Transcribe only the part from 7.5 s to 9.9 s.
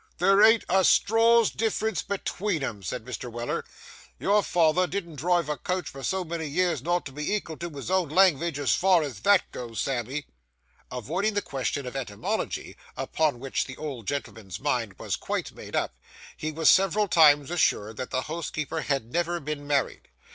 to his own langvidge as far as that goes,